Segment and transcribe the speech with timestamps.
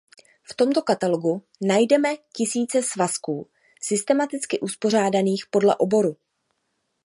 [0.43, 3.49] V tomto katalogu najdeme tisíce svazků
[3.81, 6.17] systematicky uspořádaných podle oboru.